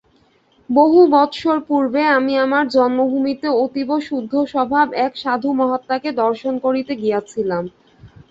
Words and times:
বহু 0.69 0.99
বৎসর 1.11 1.57
পূর্বে 1.67 2.01
আমি 2.17 2.33
আমার 2.37 2.63
জন্মভূমিতে 2.69 3.47
অতীব 3.63 3.89
শুদ্ধস্বভাব 4.07 4.87
এক 5.05 5.13
সাধু 5.17 5.49
মহাত্মাকে 5.59 6.09
দর্শন 6.21 6.53
করিতে 6.65 6.93
গিয়াছিলাম। 6.95 7.63